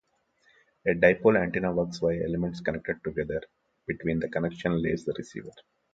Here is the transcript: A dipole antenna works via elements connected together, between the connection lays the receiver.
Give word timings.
A 0.87 0.95
dipole 0.95 1.37
antenna 1.39 1.71
works 1.71 1.99
via 1.99 2.23
elements 2.23 2.59
connected 2.59 3.03
together, 3.03 3.39
between 3.85 4.19
the 4.19 4.29
connection 4.29 4.81
lays 4.81 5.05
the 5.05 5.13
receiver. 5.15 5.51